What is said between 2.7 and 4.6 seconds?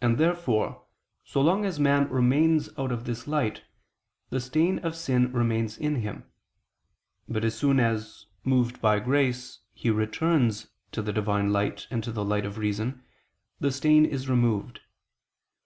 out of this light, the